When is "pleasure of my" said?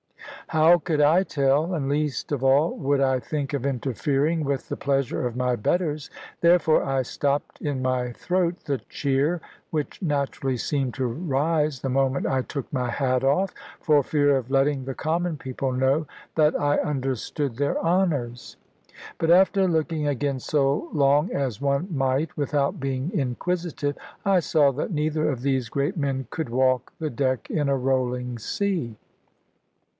4.75-5.55